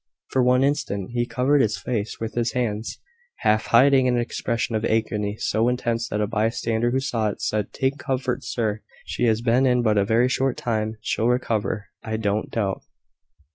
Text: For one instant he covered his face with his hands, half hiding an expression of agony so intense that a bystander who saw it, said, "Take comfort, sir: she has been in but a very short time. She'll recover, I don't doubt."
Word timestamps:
For 0.29 0.41
one 0.41 0.63
instant 0.63 1.11
he 1.11 1.27
covered 1.27 1.61
his 1.61 1.77
face 1.77 2.19
with 2.19 2.33
his 2.33 2.53
hands, 2.53 2.97
half 3.41 3.67
hiding 3.67 4.07
an 4.07 4.17
expression 4.17 4.73
of 4.73 4.83
agony 4.83 5.37
so 5.37 5.69
intense 5.69 6.09
that 6.09 6.19
a 6.21 6.25
bystander 6.25 6.89
who 6.89 6.99
saw 6.99 7.29
it, 7.29 7.39
said, 7.39 7.71
"Take 7.71 7.99
comfort, 7.99 8.43
sir: 8.43 8.81
she 9.05 9.25
has 9.25 9.41
been 9.41 9.67
in 9.67 9.83
but 9.83 9.99
a 9.99 10.03
very 10.03 10.27
short 10.27 10.57
time. 10.57 10.97
She'll 11.01 11.27
recover, 11.27 11.89
I 12.03 12.17
don't 12.17 12.49
doubt." 12.49 12.81